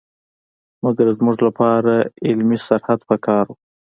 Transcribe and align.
مګر 0.83 1.07
زموږ 1.17 1.37
لپاره 1.47 1.93
علمي 2.25 2.57
سرحد 2.67 2.99
په 3.09 3.15
کار 3.25 3.43
وو. 3.49 3.55